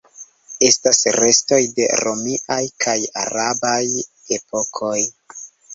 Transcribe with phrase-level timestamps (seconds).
[0.67, 3.83] Estas restoj de romiaj kaj arabaj
[4.41, 5.01] epokoj.